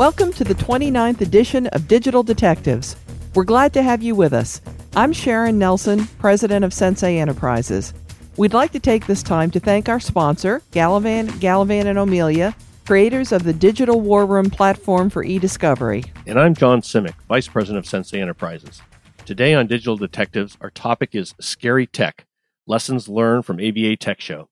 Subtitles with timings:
[0.00, 2.96] Welcome to the 29th edition of Digital Detectives.
[3.34, 4.62] We're glad to have you with us.
[4.96, 7.92] I'm Sharon Nelson, president of Sensei Enterprises.
[8.38, 13.30] We'd like to take this time to thank our sponsor, Gallivan, Gallivan and O'Melia, creators
[13.30, 16.04] of the Digital War Room platform for e-discovery.
[16.26, 18.80] And I'm John Simek, vice president of Sensei Enterprises.
[19.26, 22.24] Today on Digital Detectives, our topic is scary tech,
[22.66, 24.48] lessons learned from ABA Tech Show.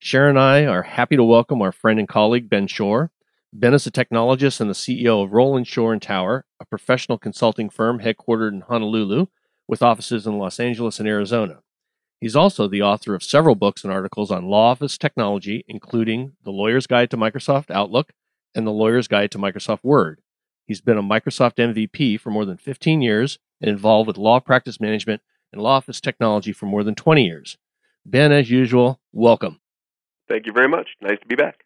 [0.00, 3.10] Sharon and I are happy to welcome our friend and colleague Ben Schorr.
[3.54, 7.68] Ben is a technologist and the CEO of Roland Schorr and Tower, a professional consulting
[7.68, 9.26] firm headquartered in Honolulu
[9.68, 11.60] with offices in Los Angeles and Arizona.
[12.18, 16.50] He's also the author of several books and articles on law office technology, including The
[16.50, 18.12] Lawyer's Guide to Microsoft Outlook
[18.54, 20.22] and The Lawyer's Guide to Microsoft Word.
[20.66, 24.80] He's been a Microsoft MVP for more than 15 years and involved with law practice
[24.80, 25.20] management
[25.52, 27.58] and law office technology for more than 20 years.
[28.06, 29.60] Ben, as usual, welcome.
[30.26, 30.88] Thank you very much.
[31.02, 31.64] Nice to be back.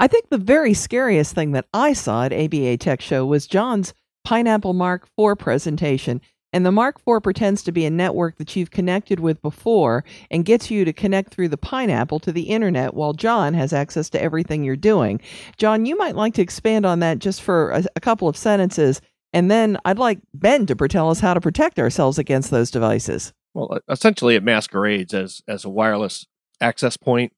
[0.00, 3.94] I think the very scariest thing that I saw at ABA Tech Show was John's
[4.24, 6.20] Pineapple Mark IV presentation.
[6.52, 10.44] And the Mark IV pretends to be a network that you've connected with before and
[10.44, 14.22] gets you to connect through the pineapple to the internet while John has access to
[14.22, 15.20] everything you're doing.
[15.56, 19.02] John, you might like to expand on that just for a, a couple of sentences.
[19.32, 23.34] And then I'd like Ben to tell us how to protect ourselves against those devices.
[23.52, 26.26] Well, essentially, it masquerades as, as a wireless
[26.60, 27.32] access point.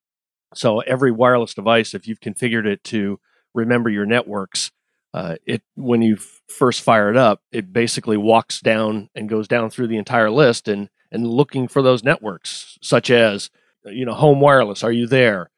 [0.54, 3.20] So every wireless device, if you've configured it to
[3.54, 4.70] remember your networks,
[5.12, 6.16] uh, it when you
[6.48, 10.68] first fire it up, it basically walks down and goes down through the entire list
[10.68, 13.50] and and looking for those networks, such as
[13.84, 15.50] you know Home Wireless, are you there?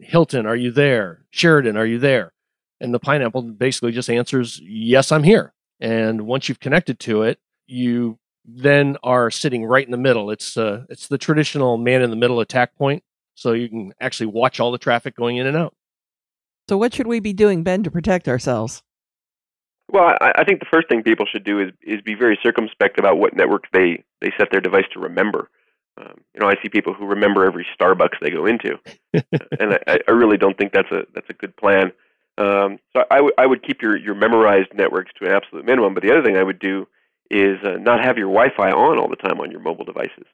[0.00, 1.24] Hilton, are you there?
[1.30, 2.32] Sheraton, are you there?
[2.80, 5.54] And the pineapple basically just answers, yes, I'm here.
[5.80, 10.30] And once you've connected to it, you then are sitting right in the middle.
[10.30, 13.02] It's uh, it's the traditional man in the middle attack point,
[13.34, 15.74] so you can actually watch all the traffic going in and out.
[16.68, 18.82] So, what should we be doing, Ben, to protect ourselves?
[19.90, 22.98] Well, I, I think the first thing people should do is is be very circumspect
[22.98, 25.50] about what network they they set their device to remember.
[26.00, 28.78] Um, you know, I see people who remember every Starbucks they go into,
[29.12, 31.92] and I, I really don't think that's a that's a good plan.
[32.38, 35.92] Um, so I, w- I would keep your, your memorized networks to an absolute minimum.
[35.92, 36.88] But the other thing I would do
[37.30, 40.24] is uh, not have your Wi-Fi on all the time on your mobile devices.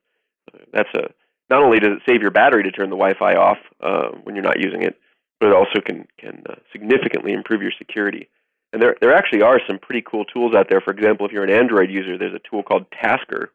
[0.54, 1.10] Uh, that's a
[1.50, 4.44] not only does it save your battery to turn the Wi-Fi off uh, when you're
[4.44, 4.98] not using it,
[5.40, 8.28] but it also can can uh, significantly improve your security.
[8.72, 10.80] And there there actually are some pretty cool tools out there.
[10.80, 13.50] For example, if you're an Android user, there's a tool called Tasker,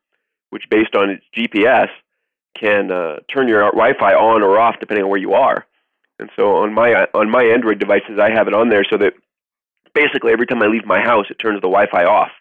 [0.49, 1.89] which based on its GPS
[2.59, 5.65] can uh, turn your Wi-Fi on or off depending on where you are.
[6.19, 9.13] And so on my on my Android devices, I have it on there so that
[9.93, 12.31] basically every time I leave my house, it turns the Wi-Fi off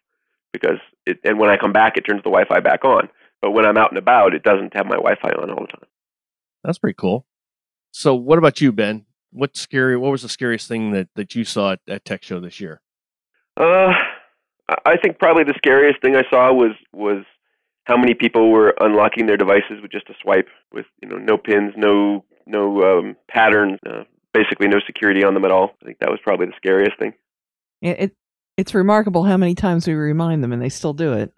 [0.52, 3.08] because it, and when I come back, it turns the Wi-Fi back on.
[3.42, 5.88] But when I'm out and about, it doesn't have my Wi-Fi on all the time.
[6.64, 7.26] That's pretty cool.
[7.90, 9.04] So, what about you, Ben?
[9.32, 9.96] What's scary?
[9.96, 12.80] What was the scariest thing that, that you saw at, at Tech Show this year?
[13.58, 13.92] Uh,
[14.86, 17.24] I think probably the scariest thing I saw was was
[17.84, 21.36] how many people were unlocking their devices with just a swipe, with you know no
[21.36, 25.72] pins, no no um, patterns, uh, basically no security on them at all.
[25.82, 27.14] I think that was probably the scariest thing.
[27.80, 28.16] It, it
[28.56, 31.32] it's remarkable how many times we remind them and they still do it.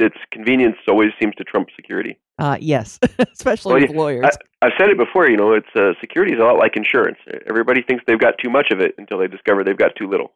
[0.00, 2.18] It's convenience always seems to trump security.
[2.38, 4.36] Uh, yes, especially well, with lawyers.
[4.62, 5.28] I, have said it before.
[5.28, 7.18] You know, it's uh, security is a lot like insurance.
[7.48, 10.32] Everybody thinks they've got too much of it until they discover they've got too little.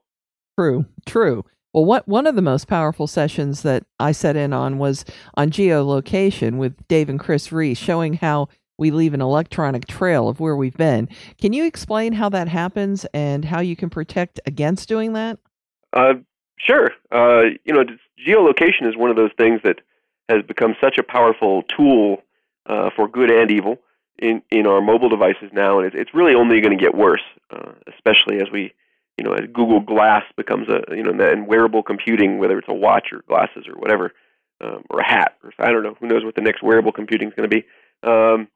[0.59, 1.45] True, true.
[1.73, 5.05] Well, what one of the most powerful sessions that I set in on was
[5.35, 8.49] on geolocation with Dave and Chris Reese, showing how
[8.79, 11.09] we leave an electronic trail of where we've been.
[11.39, 15.39] Can you explain how that happens and how you can protect against doing that?
[15.93, 16.15] Uh,
[16.57, 16.91] sure.
[17.11, 17.85] Uh, you know,
[18.27, 19.81] geolocation is one of those things that
[20.29, 22.23] has become such a powerful tool
[22.67, 23.79] uh, for good and evil
[24.19, 27.23] in, in our mobile devices now, and it's, it's really only going to get worse,
[27.51, 28.73] uh, especially as we,
[29.19, 32.75] you know, as Google Glass becomes a, you know, and wearable computing, whether it's a
[32.75, 34.13] watch or glasses or whatever,
[34.61, 37.29] um, or a hat, or I don't know, who knows what the next wearable computing
[37.29, 37.67] is going to be.
[38.09, 38.49] Um,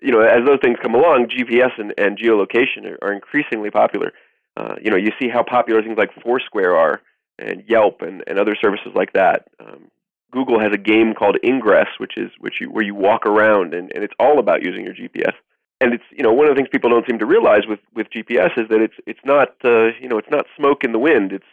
[0.00, 4.12] you know, as those things come along, GPS and, and geolocation are, are increasingly popular.
[4.56, 7.00] Uh, you know, you see how popular things like Foursquare are,
[7.40, 9.48] and Yelp, and, and other services like that.
[9.58, 9.90] Um,
[10.30, 13.90] Google has a game called Ingress, which is which you, where you walk around, and,
[13.94, 15.34] and it's all about using your GPS.
[15.80, 18.06] And it's you know one of the things people don't seem to realize with with
[18.10, 21.32] GPS is that it's it's not uh, you know it's not smoke in the wind.
[21.32, 21.46] It's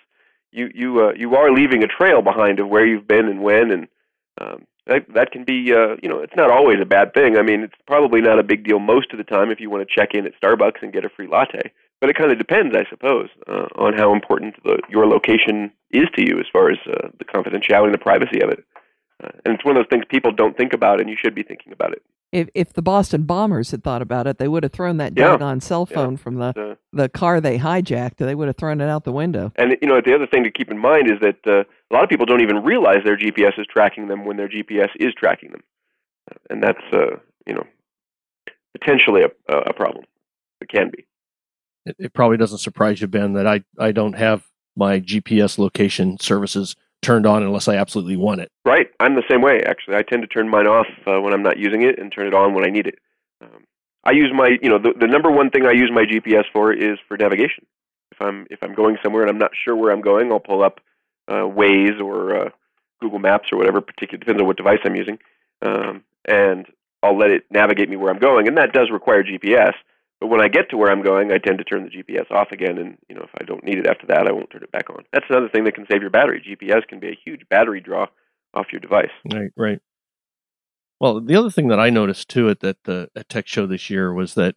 [0.52, 3.72] you you uh, you are leaving a trail behind of where you've been and when,
[3.72, 3.88] and
[4.40, 7.38] um, that that can be uh, you know it's not always a bad thing.
[7.38, 9.88] I mean, it's probably not a big deal most of the time if you want
[9.88, 11.72] to check in at Starbucks and get a free latte.
[12.00, 16.06] But it kind of depends, I suppose, uh, on how important the, your location is
[16.16, 18.64] to you as far as uh, the confidentiality and the privacy of it.
[19.24, 21.42] Uh, and it's one of those things people don't think about, and you should be
[21.42, 22.04] thinking about it.
[22.34, 25.30] If if the Boston bombers had thought about it, they would have thrown that Yeah.
[25.30, 26.18] doggone cell phone Yeah.
[26.18, 28.18] from the Uh, the car they hijacked.
[28.18, 29.52] They would have thrown it out the window.
[29.56, 32.04] And you know, the other thing to keep in mind is that uh, a lot
[32.04, 35.52] of people don't even realize their GPS is tracking them when their GPS is tracking
[35.52, 35.64] them,
[36.52, 37.16] and that's uh,
[37.48, 37.64] you know
[38.80, 40.04] potentially a, a problem.
[40.62, 41.06] It can be.
[41.88, 44.46] It, it probably doesn't surprise you, Ben, that I, I don't have
[44.76, 48.52] my GPS location services turned on unless I absolutely want it.
[48.66, 48.88] Right.
[49.00, 49.62] I'm the same way.
[49.66, 52.28] Actually, I tend to turn mine off uh, when I'm not using it and turn
[52.28, 53.00] it on when I need it.
[53.42, 53.66] Um,
[54.04, 56.74] I use my, you know, the, the number one thing I use my GPS for
[56.74, 57.66] is for navigation.
[58.12, 60.64] If I'm if I'm going somewhere and I'm not sure where I'm going, I'll pull
[60.64, 60.80] up
[61.28, 62.50] uh, Waze or uh,
[63.00, 65.20] Google Maps or whatever particular depends on what device I'm using,
[65.62, 66.66] um, and
[67.04, 69.74] I'll let it navigate me where I'm going, and that does require GPS.
[70.20, 72.52] But when I get to where I'm going, I tend to turn the GPS off
[72.52, 74.72] again, and you know if I don't need it after that, I won't turn it
[74.72, 75.04] back on.
[75.14, 76.42] That's another thing that can save your battery.
[76.42, 78.08] GPS can be a huge battery draw
[78.54, 79.12] off your device.
[79.32, 79.80] Right, right.
[81.00, 83.90] Well, the other thing that I noticed too at that the at Tech Show this
[83.90, 84.56] year was that,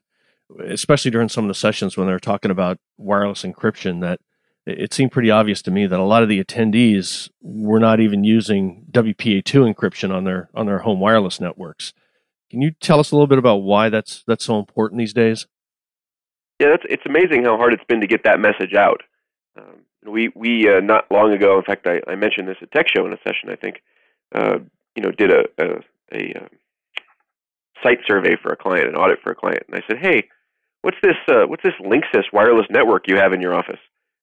[0.65, 4.21] especially during some of the sessions when they were talking about wireless encryption, that
[4.67, 8.25] it seemed pretty obvious to me that a lot of the attendees were not even
[8.25, 11.93] using WPA2 encryption on their on their home wireless networks.
[12.51, 15.47] Can you tell us a little bit about why that's that's so important these days?
[16.59, 19.03] Yeah, it's amazing how hard it's been to get that message out.
[19.57, 22.87] Um, we we uh, not long ago, in fact, I, I mentioned this at Tech
[22.95, 23.49] Show in a session.
[23.51, 23.83] I think,
[24.35, 24.59] uh,
[24.95, 25.67] you know, did a a,
[26.13, 26.49] a uh,
[27.83, 30.29] site survey for a client, an audit for a client, and I said, hey,
[30.83, 33.81] what's this uh, what's this Linksys wireless network you have in your office?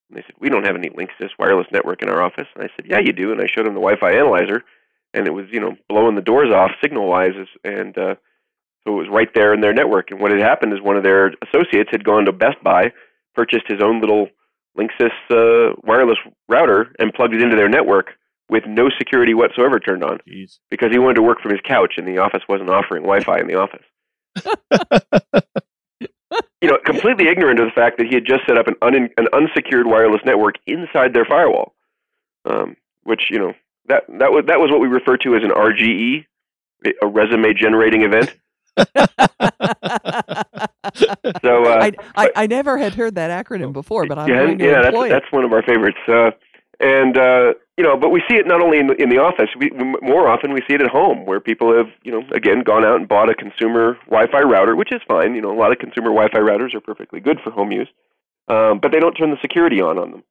[0.09, 2.47] And they said, we don't have any Linksys wireless network in our office.
[2.55, 3.31] And I said, yeah, you do.
[3.31, 4.63] And I showed them the Wi-Fi analyzer,
[5.17, 7.33] and it was you know blowing the doors off signal wise,
[7.63, 8.15] and uh,
[8.83, 10.11] so it was right there in their network.
[10.11, 12.93] And what had happened is one of their associates had gone to Best Buy,
[13.35, 14.29] purchased his own little
[14.77, 18.11] Linksys uh, wireless router, and plugged it into their network
[18.49, 20.59] with no security whatsoever turned on Jeez.
[20.69, 23.47] because he wanted to work from his couch, and the office wasn't offering Wi-Fi in
[23.47, 23.83] the office.
[26.61, 29.09] you know, completely ignorant of the fact that he had just set up an, un-
[29.17, 31.73] an unsecured wireless network inside their firewall,
[32.45, 33.53] um, which you know
[33.87, 36.25] that that was that was what we refer to as an RGE,
[37.01, 38.35] a resume generating event.
[41.43, 44.57] So uh, I, I I never had heard that acronym before, but I'm yeah, going
[44.57, 45.09] to yeah, that's it.
[45.09, 45.97] that's one of our favorites.
[46.07, 46.31] Uh,
[46.79, 49.49] and uh, you know, but we see it not only in the, in the office.
[49.57, 52.61] We we- more often we see it at home, where people have you know again
[52.63, 55.35] gone out and bought a consumer Wi-Fi router, which is fine.
[55.35, 57.89] You know, a lot of consumer Wi-Fi routers are perfectly good for home use,
[58.47, 60.23] um, but they don't turn the security on on them,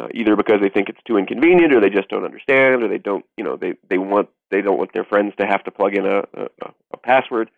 [0.00, 2.98] uh, either because they think it's too inconvenient, or they just don't understand, or they
[2.98, 5.94] don't you know they they want they don't want their friends to have to plug
[5.94, 6.48] in a a,
[6.92, 7.50] a password.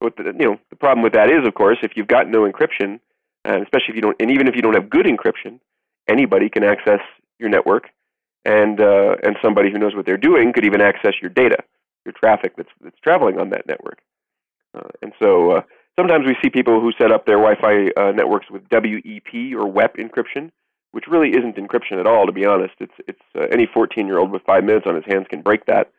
[0.00, 2.50] But the, you know the problem with that is, of course, if you've got no
[2.50, 3.00] encryption,
[3.44, 5.60] and especially if you don't, and even if you don't have good encryption,
[6.08, 7.00] anybody can access
[7.38, 7.88] your network,
[8.44, 11.58] and uh, and somebody who knows what they're doing could even access your data,
[12.04, 14.00] your traffic that's that's traveling on that network.
[14.74, 15.62] Uh, and so uh,
[15.98, 19.96] sometimes we see people who set up their Wi-Fi uh, networks with WEP or WEP
[19.96, 20.50] encryption,
[20.96, 22.24] which really isn't encryption at all.
[22.24, 25.42] To be honest, it's it's uh, any 14-year-old with five minutes on his hands can
[25.42, 25.92] break that,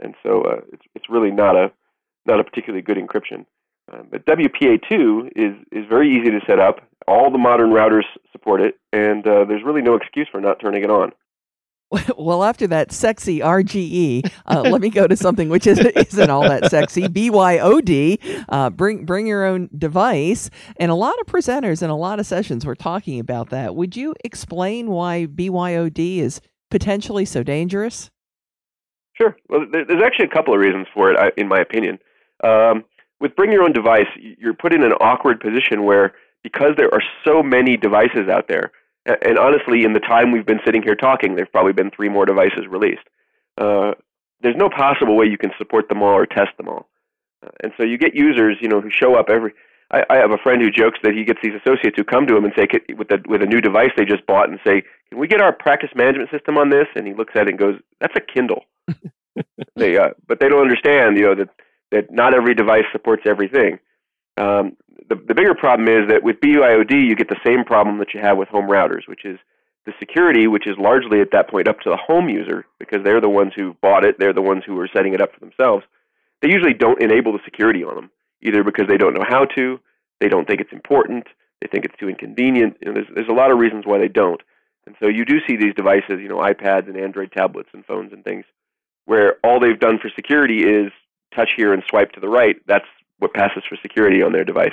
[0.00, 1.72] and so uh, it's it's really not a
[2.24, 3.46] not a particularly good encryption.
[3.92, 6.88] Uh, but WPA2 is is very easy to set up.
[7.08, 10.84] All the modern routers support it, and uh, there's really no excuse for not turning
[10.84, 11.10] it on.
[12.16, 16.42] Well, after that sexy RGE, uh, let me go to something which is, isn't all
[16.42, 17.02] that sexy.
[17.02, 22.18] BYOD, uh, bring bring your own device, and a lot of presenters and a lot
[22.18, 23.74] of sessions were talking about that.
[23.74, 28.10] Would you explain why BYOD is potentially so dangerous?
[29.14, 29.36] Sure.
[29.48, 31.98] Well, there's actually a couple of reasons for it, in my opinion.
[32.42, 32.84] Um,
[33.20, 37.02] with bring your own device, you're put in an awkward position where because there are
[37.24, 38.70] so many devices out there,
[39.06, 42.24] and honestly, in the time we've been sitting here talking, there've probably been three more
[42.24, 43.04] devices released.
[43.58, 43.92] Uh,
[44.40, 46.88] there's no possible way you can support them all or test them all,
[47.44, 49.52] uh, and so you get users, you know, who show up every.
[49.90, 52.36] I, I have a friend who jokes that he gets these associates who come to
[52.36, 55.18] him and say, with a with a new device they just bought, and say, "Can
[55.18, 57.78] we get our practice management system on this?" And he looks at it and goes,
[58.00, 58.64] "That's a Kindle."
[59.76, 61.48] they, uh, but they don't understand, you know, that
[61.92, 63.78] that not every device supports everything.
[64.36, 64.76] Um,
[65.08, 68.20] the, the bigger problem is that with BYOD, you get the same problem that you
[68.20, 69.38] have with home routers, which is
[69.86, 73.20] the security, which is largely at that point up to the home user because they're
[73.20, 75.84] the ones who bought it, they're the ones who are setting it up for themselves.
[76.42, 78.10] They usually don't enable the security on them,
[78.42, 79.80] either because they don't know how to,
[80.20, 81.26] they don't think it's important,
[81.60, 82.76] they think it's too inconvenient.
[82.80, 84.40] You know, there's, there's a lot of reasons why they don't.
[84.86, 88.12] And so you do see these devices, you know, iPads and Android tablets and phones
[88.12, 88.44] and things,
[89.06, 90.92] where all they've done for security is
[91.34, 92.56] touch here and swipe to the right.
[92.66, 92.86] That's
[93.18, 94.72] what passes for security on their device.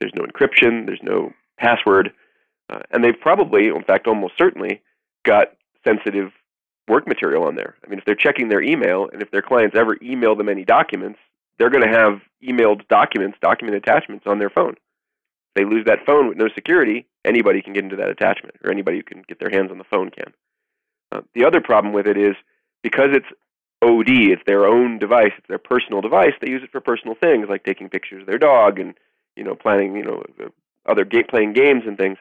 [0.00, 2.12] There's no encryption, there's no password,
[2.70, 4.82] uh, and they've probably, in fact, almost certainly,
[5.24, 5.48] got
[5.86, 6.30] sensitive
[6.88, 7.76] work material on there.
[7.84, 10.64] I mean, if they're checking their email and if their clients ever email them any
[10.64, 11.18] documents,
[11.58, 14.72] they're going to have emailed documents, document attachments on their phone.
[14.72, 18.70] If they lose that phone with no security, anybody can get into that attachment, or
[18.70, 20.32] anybody who can get their hands on the phone can.
[21.10, 22.36] Uh, the other problem with it is
[22.82, 23.26] because it's
[23.82, 26.32] OD, it's their own device, it's their personal device.
[26.40, 28.94] They use it for personal things like taking pictures of their dog and
[29.36, 30.48] you know planning you know uh,
[30.86, 32.18] other game, playing games and things.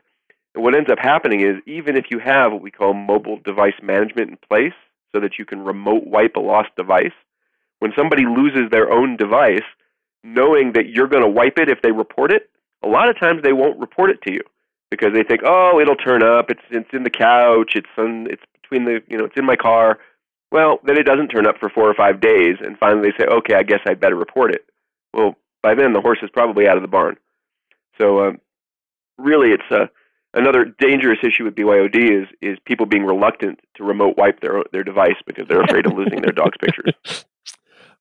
[0.54, 3.76] And what ends up happening is even if you have what we call mobile device
[3.82, 4.74] management in place,
[5.14, 7.14] so that you can remote wipe a lost device,
[7.80, 9.66] when somebody loses their own device,
[10.24, 12.50] knowing that you're going to wipe it if they report it,
[12.84, 14.42] a lot of times they won't report it to you
[14.92, 16.50] because they think, oh, it'll turn up.
[16.50, 17.74] It's it's in the couch.
[17.76, 18.28] It's on.
[18.30, 19.26] It's between the you know.
[19.26, 20.00] It's in my car.
[20.52, 23.30] Well, then it doesn't turn up for four or five days, and finally they say,
[23.30, 24.66] okay, I guess I'd better report it.
[25.14, 27.18] Well, by then the horse is probably out of the barn.
[28.00, 28.38] So um,
[29.18, 29.88] really, it's uh,
[30.34, 34.84] another dangerous issue with BYOD is is people being reluctant to remote wipe their their
[34.84, 37.26] device because they're afraid of losing their dog's pictures.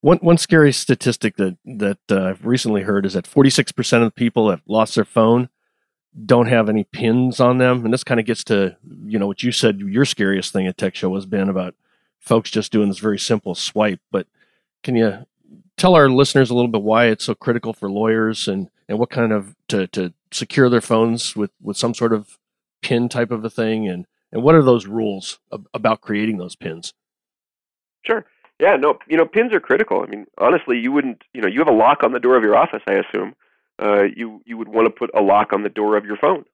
[0.03, 4.49] One one scary statistic that that uh, I've recently heard is that 46% of people
[4.49, 5.49] that lost their phone
[6.25, 8.77] don't have any pins on them, and this kind of gets to
[9.07, 11.75] you know what you said your scariest thing at Tech Show has been about
[12.27, 14.01] folks just doing this very simple swipe.
[14.11, 14.27] But
[14.83, 15.27] can you
[15.77, 19.11] tell our listeners a little bit why it's so critical for lawyers and and what
[19.11, 22.39] kind of to to secure their phones with with some sort of
[22.83, 26.57] pin type of a thing and and what are those rules ab- about creating those
[26.57, 26.93] pins?
[28.05, 28.27] Sure.
[28.59, 30.03] Yeah, no, you know, pins are critical.
[30.03, 32.43] I mean, honestly, you wouldn't, you know, you have a lock on the door of
[32.43, 33.35] your office, I assume.
[33.79, 36.45] Uh, you you would want to put a lock on the door of your phone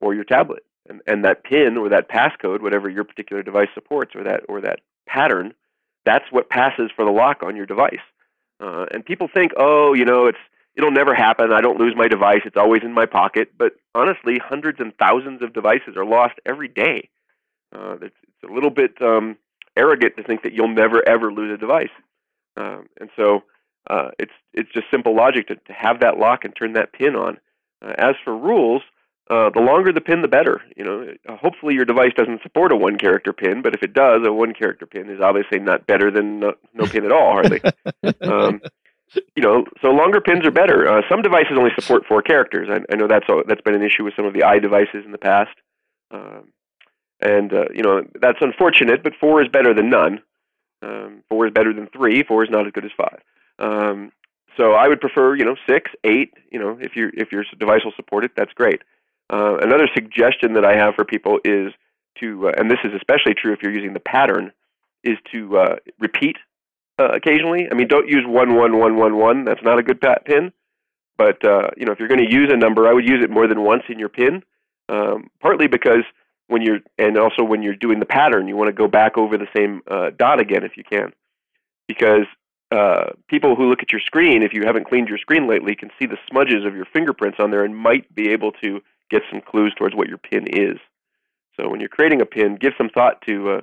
[0.00, 4.16] or your tablet, and and that pin or that passcode, whatever your particular device supports,
[4.16, 5.54] or that or that pattern,
[6.04, 8.00] that's what passes for the lock on your device.
[8.60, 10.38] Uh, and people think, oh, you know, it's
[10.74, 11.52] it'll never happen.
[11.52, 12.40] I don't lose my device.
[12.44, 13.52] It's always in my pocket.
[13.56, 17.08] But honestly, hundreds and thousands of devices are lost every day.
[17.74, 19.36] Uh, it's, it's a little bit um,
[19.76, 21.90] arrogant to think that you'll never ever lose a device.
[22.56, 23.44] Um, and so
[23.88, 27.16] uh, it's it's just simple logic to, to have that lock and turn that pin
[27.16, 27.38] on.
[27.84, 28.82] Uh, as for rules,
[29.30, 30.60] uh, the longer the pin, the better.
[30.76, 34.20] You know, uh, hopefully your device doesn't support a one-character pin, but if it does,
[34.26, 37.60] a one-character pin is obviously not better than no, no pin at all, hardly.
[38.22, 38.60] um,
[39.36, 40.88] you know, so longer pins are better.
[40.88, 42.68] Uh, some devices only support four characters.
[42.70, 45.04] I, I know that's a, that's been an issue with some of the i devices
[45.04, 45.56] in the past.
[46.10, 46.52] Um,
[47.22, 50.20] and uh, you know that's unfortunate, but four is better than none.
[50.82, 52.22] Um, four is better than three.
[52.24, 53.20] Four is not as good as five.
[53.58, 54.12] Um,
[54.56, 56.32] so I would prefer you know six, eight.
[56.50, 58.82] You know if your if your device will support it, that's great.
[59.32, 61.72] Uh, another suggestion that I have for people is
[62.20, 64.52] to, uh, and this is especially true if you're using the pattern,
[65.02, 66.36] is to uh, repeat
[66.98, 67.66] uh, occasionally.
[67.70, 69.44] I mean, don't use one one one one one.
[69.44, 70.52] That's not a good pat pin.
[71.16, 73.30] But uh, you know, if you're going to use a number, I would use it
[73.30, 74.42] more than once in your pin.
[74.88, 76.04] Um, partly because
[76.48, 79.38] when you're and also when you're doing the pattern, you want to go back over
[79.38, 79.80] the same
[80.18, 81.12] dot again if you can,
[81.88, 82.26] because
[82.72, 85.90] uh, people who look at your screen, if you haven't cleaned your screen lately, can
[85.98, 88.80] see the smudges of your fingerprints on there and might be able to
[89.12, 90.78] get some clues towards what your pin is.
[91.60, 93.60] So when you're creating a pin, give some thought to uh,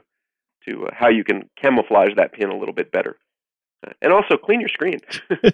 [0.67, 3.17] to uh, how you can camouflage that pin a little bit better.
[3.85, 4.99] Uh, and also clean your screen.
[5.29, 5.53] this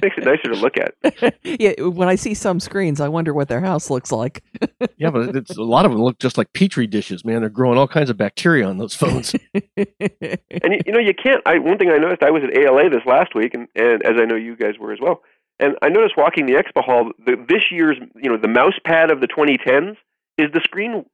[0.00, 0.94] makes it nicer to look at.
[1.42, 4.44] yeah, when I see some screens, I wonder what their house looks like.
[4.96, 7.40] yeah, but it's, a lot of them look just like petri dishes, man.
[7.40, 9.34] They're growing all kinds of bacteria on those phones.
[9.54, 11.42] and you, you, know, you can't.
[11.46, 12.22] I one thing I noticed.
[12.22, 14.92] I was at ALA this last week, and, and as I know you guys were
[14.92, 15.22] as well.
[15.60, 19.10] And I noticed walking the expo hall, the, this year's, you know, the mouse pad
[19.10, 19.96] of the 2010s
[20.38, 21.04] is the screen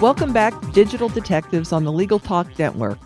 [0.03, 2.99] Welcome back Digital Detectives on the Legal Talk Network.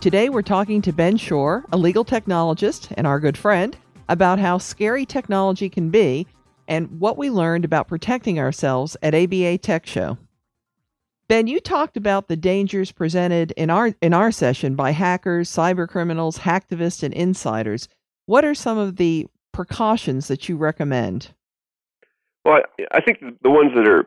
[0.00, 3.76] Today we're talking to Ben Schorr, a legal technologist and our good friend,
[4.08, 6.28] about how scary technology can be
[6.68, 10.16] and what we learned about protecting ourselves at ABA Tech Show.
[11.26, 15.88] Ben, you talked about the dangers presented in our in our session by hackers, cyber
[15.88, 17.88] criminals, hacktivists, and insiders.
[18.26, 21.32] What are some of the precautions that you recommend?
[22.44, 24.06] Well, I, I think the ones that are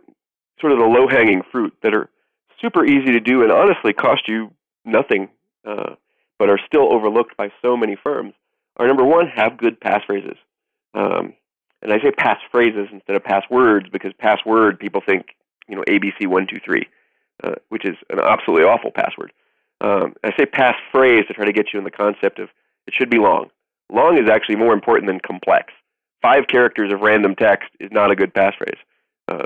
[0.62, 2.10] sort of the low hanging fruit that are
[2.62, 4.52] super easy to do and honestly cost you
[4.86, 5.30] nothing,
[5.66, 5.96] uh,
[6.40, 8.34] but are still overlooked by so many firms
[8.78, 10.38] are number one, have good passphrases.
[10.94, 11.34] Um,
[11.82, 15.28] and I say passphrases instead of passwords because password people think
[15.68, 16.88] you know ABC one two three,
[17.44, 19.32] uh, which is an absolutely awful password.
[19.82, 22.50] Um, I say passphrase to try to get you in the concept of
[22.88, 23.50] it should be long.
[23.92, 25.74] Long is actually more important than complex.
[26.22, 28.80] Five characters of random text is not a good passphrase.
[29.28, 29.46] Uh,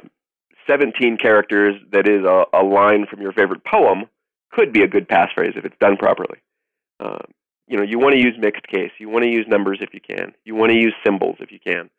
[0.68, 4.06] 17 characters that is a, a, line from your favorite poem
[4.52, 6.40] could be a good passphrase if it's done properly.
[7.00, 7.20] Uh,
[7.68, 8.92] you know, you want to use mixed case.
[8.98, 10.34] You want to use numbers if you can.
[10.44, 11.90] You want to use symbols if you can.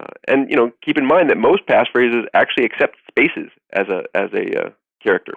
[0.00, 4.04] Uh, and you know, keep in mind that most passphrases actually accept spaces as a
[4.14, 4.70] as a uh,
[5.02, 5.34] character.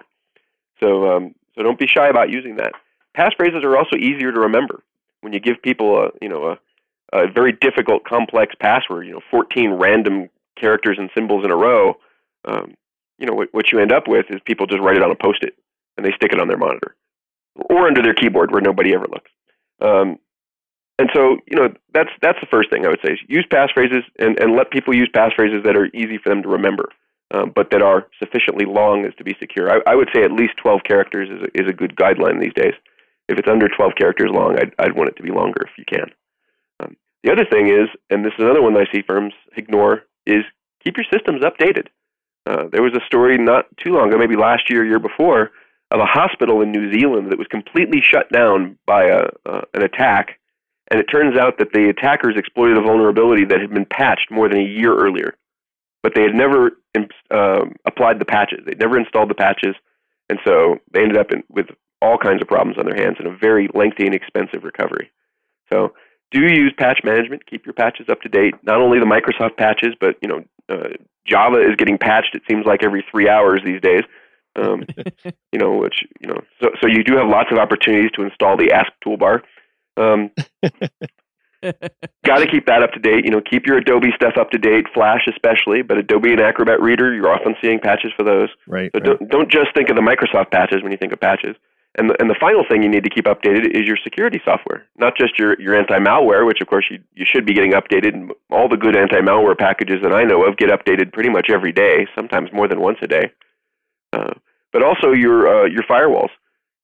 [0.80, 2.72] So um, so don't be shy about using that.
[3.16, 4.82] Passphrases are also easier to remember
[5.20, 6.56] when you give people a you know
[7.12, 9.06] a, a very difficult, complex password.
[9.06, 11.96] You know, 14 random characters and symbols in a row.
[12.44, 12.74] Um,
[13.18, 15.16] you know what, what you end up with is people just write it on a
[15.16, 15.54] post-it
[15.96, 16.96] and they stick it on their monitor
[17.70, 19.30] or under their keyboard where nobody ever looks.
[19.80, 20.18] Um,
[20.98, 23.14] and so, you know, that's that's the first thing I would say.
[23.14, 26.48] is Use passphrases and, and let people use passphrases that are easy for them to
[26.48, 26.88] remember,
[27.32, 29.70] um, but that are sufficiently long as to be secure.
[29.70, 32.54] I, I would say at least 12 characters is a, is a good guideline these
[32.54, 32.74] days.
[33.28, 35.84] If it's under 12 characters long, I'd, I'd want it to be longer if you
[35.84, 36.10] can.
[36.80, 40.44] Um, the other thing is, and this is another one I see firms ignore, is
[40.84, 41.88] keep your systems updated.
[42.46, 45.50] Uh, there was a story not too long ago, maybe last year, year before,
[45.90, 49.82] of a hospital in New Zealand that was completely shut down by a, uh, an
[49.82, 50.38] attack
[50.90, 54.48] and it turns out that the attackers exploited a vulnerability that had been patched more
[54.48, 55.34] than a year earlier,
[56.02, 56.72] but they had never
[57.30, 58.60] um, applied the patches.
[58.66, 59.74] They'd never installed the patches,
[60.28, 61.66] and so they ended up in, with
[62.02, 65.10] all kinds of problems on their hands and a very lengthy and expensive recovery.
[65.72, 65.94] So
[66.30, 67.46] do use patch management.
[67.46, 68.54] Keep your patches up to date.
[68.62, 70.88] Not only the Microsoft patches, but you know uh,
[71.26, 72.34] Java is getting patched.
[72.34, 74.02] It seems like every three hours these days.
[74.56, 74.84] Um,
[75.52, 78.56] you know, which you know, so so you do have lots of opportunities to install
[78.56, 79.40] the Ask toolbar.
[79.96, 80.30] Um,
[82.26, 83.24] Got to keep that up to date.
[83.24, 86.80] You know, keep your Adobe stuff up to date, Flash especially, but Adobe and Acrobat
[86.82, 88.50] Reader, you're often seeing patches for those.
[88.66, 88.90] Right.
[88.94, 89.18] So right.
[89.18, 91.56] don't don't just think of the Microsoft patches when you think of patches.
[91.96, 94.84] And the, and the final thing you need to keep updated is your security software,
[94.96, 98.30] not just your, your anti-malware, which of course you, you should be getting updated.
[98.50, 102.06] All the good anti-malware packages that I know of get updated pretty much every day,
[102.16, 103.30] sometimes more than once a day.
[104.12, 104.34] Uh,
[104.72, 106.30] but also your uh, your firewalls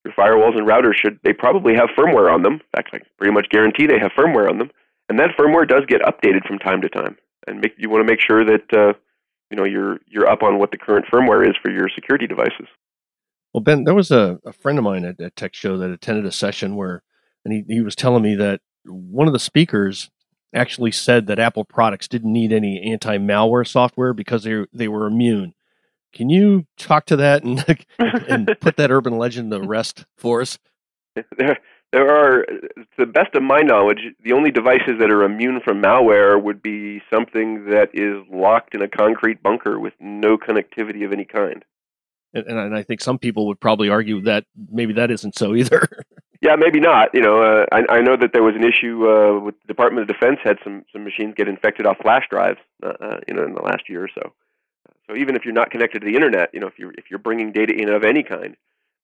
[0.05, 2.55] your firewalls and routers should they probably have firmware on them.
[2.55, 4.71] In fact, I pretty much guarantee they have firmware on them,
[5.09, 7.17] and that firmware does get updated from time to time.
[7.47, 8.95] And make, you want to make sure that uh,
[9.51, 12.67] you know you're you're up on what the current firmware is for your security devices.
[13.53, 16.27] Well, Ben, there was a, a friend of mine at a tech show that attended
[16.27, 17.03] a session where,
[17.45, 20.11] and he, he was telling me that one of the speakers
[20.55, 25.55] actually said that Apple products didn't need any anti-malware software because they they were immune
[26.13, 27.65] can you talk to that and
[27.99, 30.59] and put that urban legend to rest for us?
[31.39, 31.59] There,
[31.93, 35.83] there are, to the best of my knowledge, the only devices that are immune from
[35.83, 41.13] malware would be something that is locked in a concrete bunker with no connectivity of
[41.13, 41.65] any kind.
[42.33, 45.89] And, and I think some people would probably argue that maybe that isn't so either.
[46.41, 47.09] yeah, maybe not.
[47.13, 50.09] You know, uh, I, I know that there was an issue uh, with the Department
[50.09, 52.59] of Defense had some some machines get infected off flash drives.
[52.83, 54.33] Uh, uh you know, in the last year or so.
[55.07, 57.19] So even if you're not connected to the internet, you know, if you're if you're
[57.19, 58.57] bringing data in of any kind,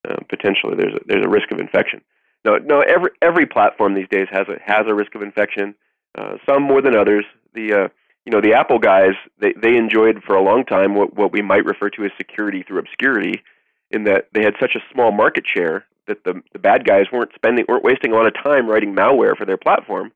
[0.08, 2.00] uh, potentially there's a, there's a risk of infection.
[2.44, 5.74] No, no, every every platform these days has a has a risk of infection.
[6.16, 7.24] Uh, some more than others.
[7.54, 7.88] The uh,
[8.26, 11.42] you know, the Apple guys, they, they enjoyed for a long time what, what we
[11.42, 13.42] might refer to as security through obscurity,
[13.92, 17.30] in that they had such a small market share that the, the bad guys weren't
[17.36, 20.12] spending, weren't wasting a lot of time writing malware for their platform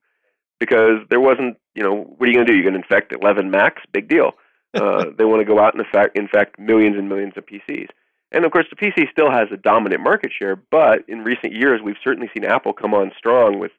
[0.59, 2.55] because there wasn't, you know, what are you going to do?
[2.55, 3.83] You're going to infect 11 Macs?
[3.93, 4.33] Big deal.
[4.73, 7.89] Uh, they want to go out and infect, infect millions and millions of PCs.
[8.31, 11.81] And of course, the PC still has a dominant market share, but in recent years,
[11.83, 13.73] we've certainly seen Apple come on strong with,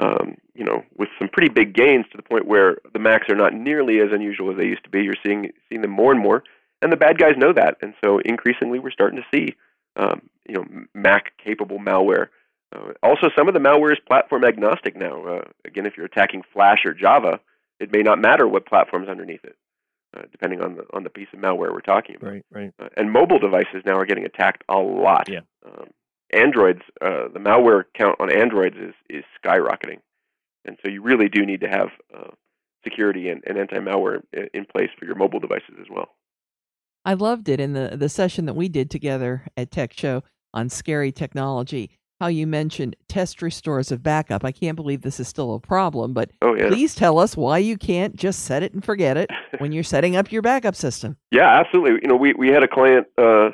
[0.00, 3.36] um, you know, with some pretty big gains to the point where the Macs are
[3.36, 5.02] not nearly as unusual as they used to be.
[5.02, 6.42] You're seeing seeing them more and more,
[6.82, 9.54] and the bad guys know that, and so increasingly, we're starting to see,
[9.96, 12.28] um, you know, Mac-capable malware.
[12.74, 15.24] Uh, also, some of the malware is platform agnostic now.
[15.24, 17.40] Uh, again, if you're attacking Flash or Java,
[17.78, 19.56] it may not matter what platform's underneath it
[20.16, 22.30] uh, depending on the on the piece of malware we're talking about.
[22.30, 22.72] Right, right.
[22.78, 25.28] Uh, and mobile devices now are getting attacked a lot.
[25.28, 25.40] Yeah.
[25.64, 25.88] Um,
[26.32, 29.98] Androids, uh, the malware count on Androids is is skyrocketing,
[30.64, 32.30] and so you really do need to have uh,
[32.84, 36.08] security and, and anti-malware in, in place for your mobile devices as well.
[37.04, 40.68] I loved it in the the session that we did together at Tech Show on
[40.68, 44.44] scary technology how you mentioned test restores of backup.
[44.44, 46.68] I can't believe this is still a problem, but oh, yeah.
[46.68, 50.16] please tell us why you can't just set it and forget it when you're setting
[50.16, 51.16] up your backup system.
[51.32, 51.98] Yeah, absolutely.
[52.02, 53.50] You know, we, we had a client uh,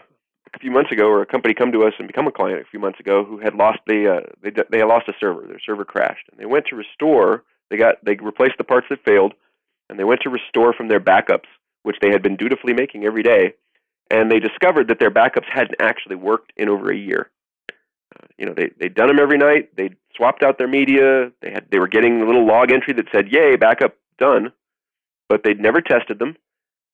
[0.57, 2.71] a few months ago, or a company come to us and become a client a
[2.71, 5.47] few months ago, who had lost the uh, they they lost a server.
[5.47, 7.45] Their server crashed, and they went to restore.
[7.71, 9.35] They got they replaced the parts that failed,
[9.88, 11.49] and they went to restore from their backups,
[11.83, 13.55] which they had been dutifully making every day,
[14.11, 17.31] and they discovered that their backups hadn't actually worked in over a year
[18.38, 19.75] you know, they they'd done them every night.
[19.77, 21.31] They swapped out their media.
[21.40, 24.53] They had they were getting a little log entry that said, "Yay, backup done,"
[25.29, 26.37] but they'd never tested them.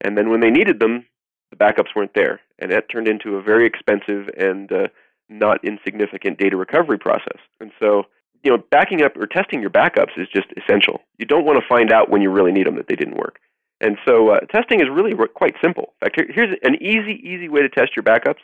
[0.01, 1.07] And then when they needed them,
[1.51, 4.87] the backups weren't there, and that turned into a very expensive and uh,
[5.29, 7.39] not insignificant data recovery process.
[7.61, 8.05] And so,
[8.45, 11.01] you know, backing up or testing your backups is just essential.
[11.19, 13.41] You don't want to find out when you really need them that they didn't work.
[13.81, 15.93] And so, uh, testing is really quite simple.
[16.01, 18.43] In fact, here's an easy, easy way to test your backups: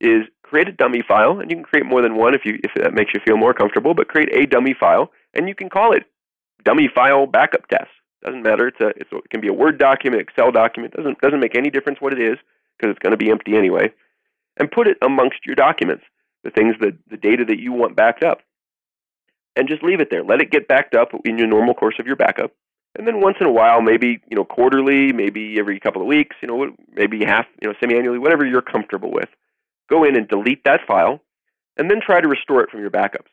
[0.00, 2.70] is create a dummy file, and you can create more than one if you if
[2.76, 3.92] that makes you feel more comfortable.
[3.92, 6.04] But create a dummy file, and you can call it
[6.64, 7.90] dummy file backup test.
[8.24, 8.68] Doesn't matter.
[8.68, 10.94] It's a, it's a, it can be a Word document, Excel document.
[10.94, 12.38] Doesn't doesn't make any difference what it is
[12.80, 13.92] because it's going to be empty anyway.
[14.56, 16.04] And put it amongst your documents,
[16.44, 18.40] the things that the data that you want backed up,
[19.56, 20.24] and just leave it there.
[20.24, 22.52] Let it get backed up in your normal course of your backup.
[22.98, 26.36] And then once in a while, maybe you know quarterly, maybe every couple of weeks,
[26.42, 29.28] you know, maybe half, you know, semi-annually, whatever you're comfortable with
[29.90, 31.20] go in and delete that file,
[31.76, 33.28] and then try to restore it from your backups.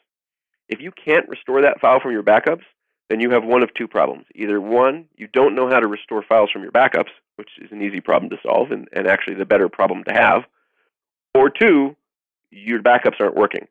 [0.67, 2.63] If you can't restore that file from your backups,
[3.09, 4.25] then you have one of two problems.
[4.35, 7.81] Either one, you don't know how to restore files from your backups, which is an
[7.81, 10.43] easy problem to solve and, and actually the better problem to have,
[11.33, 11.95] or two,
[12.51, 13.67] your backups aren't working,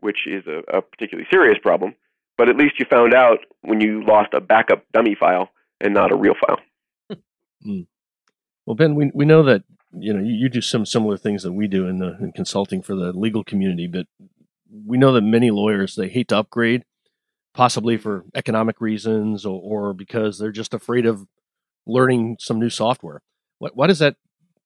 [0.00, 1.94] which is a, a particularly serious problem.
[2.38, 6.12] But at least you found out when you lost a backup dummy file and not
[6.12, 6.60] a real file.
[7.66, 7.86] Mm.
[8.66, 9.64] Well, Ben, we, we know that
[9.98, 12.82] you know, you, you do some similar things that we do in the in consulting
[12.82, 14.06] for the legal community, but
[14.84, 16.84] we know that many lawyers they hate to upgrade,
[17.56, 21.26] possibly for economic reasons or, or because they're just afraid of
[21.86, 23.22] learning some new software.
[23.58, 24.16] What why does that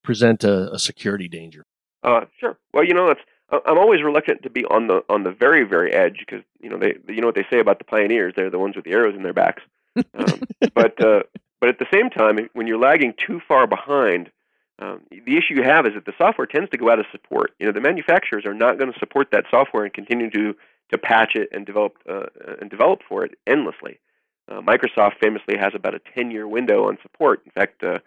[0.03, 1.65] present a, a security danger?
[2.03, 2.59] Uh, sure.
[2.75, 5.93] Well, you know, it's I'm always reluctant to be on the on the very very
[5.93, 8.59] edge because you know they you know what they say about the pioneers they're the
[8.59, 9.63] ones with the arrows in their backs.
[9.97, 10.43] Um,
[10.75, 11.23] but uh,
[11.61, 14.31] but at the same time, when you're lagging too far behind,
[14.81, 17.53] um, the issue you have is that the software tends to go out of support.
[17.61, 20.57] You know, the manufacturers are not going to support that software and continue to
[20.93, 22.27] to patch it and develop uh,
[22.61, 23.99] and develop for it endlessly.
[24.49, 27.41] Uh, Microsoft famously has about a 10-year window on support.
[27.45, 27.99] In fact, uh,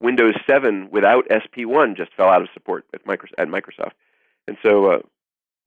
[0.00, 3.92] Windows 7 without SP1 just fell out of support at Microsoft.
[4.48, 4.98] And so, uh,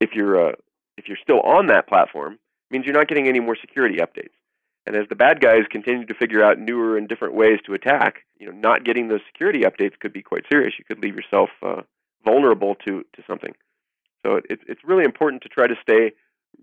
[0.00, 0.52] if you're uh,
[0.96, 4.34] if you're still on that platform, it means you're not getting any more security updates.
[4.86, 8.24] And as the bad guys continue to figure out newer and different ways to attack,
[8.38, 10.74] you know, not getting those security updates could be quite serious.
[10.78, 11.82] You could leave yourself uh,
[12.24, 13.54] vulnerable to, to something.
[14.24, 16.12] So it, it's really important to try to stay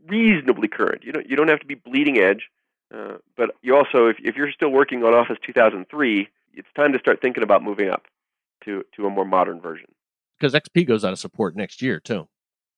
[0.07, 1.03] reasonably current.
[1.03, 2.49] You don't you don't have to be bleeding edge,
[2.93, 6.99] uh, but you also if if you're still working on Office 2003, it's time to
[6.99, 8.03] start thinking about moving up
[8.65, 9.87] to to a more modern version.
[10.39, 12.27] Because XP goes out of support next year too.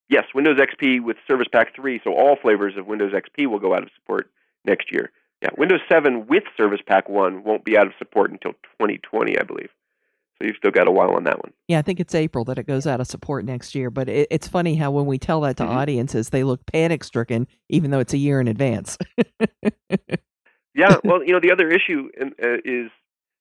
[0.08, 3.74] Yes, Windows XP with Service Pack 3, so all flavors of Windows XP will go
[3.74, 4.30] out of support
[4.64, 5.12] next year.
[5.42, 9.44] Yeah, Windows 7 with Service Pack 1 won't be out of support until 2020, I
[9.44, 9.70] believe.
[10.38, 11.54] So you've still got a while on that one.
[11.68, 13.90] Yeah, I think it's April that it goes out of support next year.
[13.90, 15.78] But it, it's funny how when we tell that to mm-hmm.
[15.78, 18.98] audiences, they look panic stricken, even though it's a year in advance.
[20.76, 22.92] yeah, well, you know, the other issue uh, is,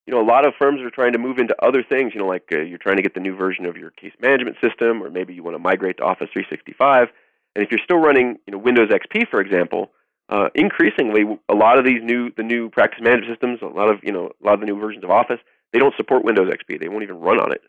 [0.06, 2.12] you know, a lot of firms are trying to move into other things.
[2.14, 4.56] You know, like uh, you're trying to get the new version of your case management
[4.62, 7.08] system, or maybe you want to migrate to Office 365.
[7.56, 9.90] And if you're still running, you know, Windows XP, for example,
[10.28, 13.98] uh, increasingly, a lot of these new the new practice management systems, a lot of
[14.04, 15.40] you know a lot of the new versions of Office,
[15.74, 16.80] they don't support Windows XP.
[16.80, 17.60] They won't even run on it.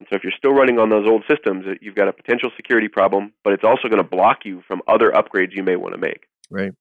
[0.00, 2.88] And so if you're still running on those old systems, you've got a potential security
[2.88, 6.00] problem, but it's also going to block you from other upgrades you may want to
[6.00, 6.26] make.
[6.50, 6.72] Right.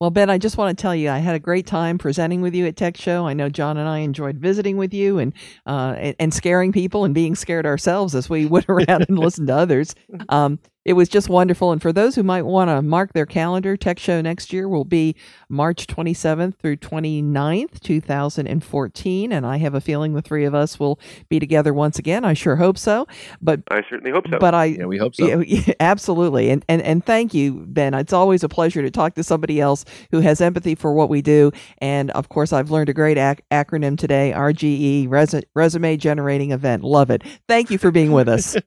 [0.00, 2.54] Well, Ben, I just want to tell you, I had a great time presenting with
[2.54, 3.26] you at Tech Show.
[3.26, 5.32] I know John and I enjoyed visiting with you and
[5.66, 9.48] uh, and, and, scaring people and being scared ourselves as we went around and listened
[9.48, 9.96] to others.
[10.28, 11.70] Um, it was just wonderful.
[11.70, 14.86] And for those who might want to mark their calendar, Tech Show next year will
[14.86, 15.14] be
[15.50, 19.30] March 27th through 29th, 2014.
[19.30, 20.98] And I have a feeling the three of us will
[21.28, 22.24] be together once again.
[22.24, 23.06] I sure hope so.
[23.42, 24.38] But I certainly hope so.
[24.38, 25.40] But I, yeah, we hope so.
[25.40, 26.48] Yeah, absolutely.
[26.48, 27.92] And, and, and thank you, Ben.
[27.92, 31.20] It's always a pleasure to talk to somebody else who has empathy for what we
[31.20, 31.52] do.
[31.82, 36.82] And of course, I've learned a great ac- acronym today RGE, res- Resume Generating Event.
[36.82, 37.24] Love it.
[37.46, 38.56] Thank you for being with us.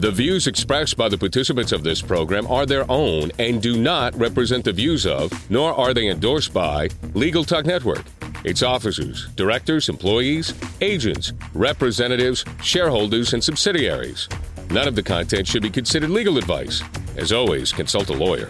[0.00, 4.18] The views expressed by the participants of this program are their own and do not
[4.18, 8.04] represent the views of, nor are they endorsed by, Legal Talk Network,
[8.42, 14.26] its officers, directors, employees, agents, representatives, shareholders, and subsidiaries.
[14.70, 16.82] None of the content should be considered legal advice.
[17.18, 18.48] As always, consult a lawyer.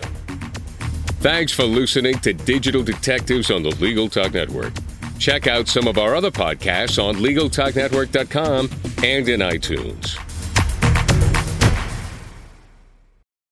[1.19, 4.73] Thanks for listening to Digital Detectives on the Legal Talk Network.
[5.19, 8.71] Check out some of our other podcasts on LegalTalkNetwork.com
[9.03, 10.30] and in iTunes.